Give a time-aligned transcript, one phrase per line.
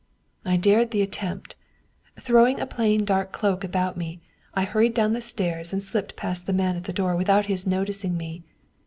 [0.45, 1.55] I dared the attempt.
[2.19, 4.19] Throwing a plain dark cloak about me,
[4.55, 7.67] I hurried down the stairs and slipped past the man at the door without his
[7.67, 8.41] noticing me.